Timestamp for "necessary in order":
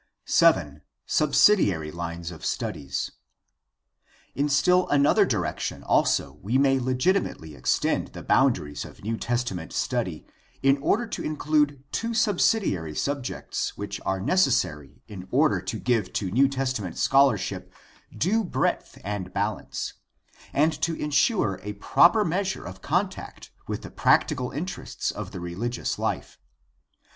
14.19-15.61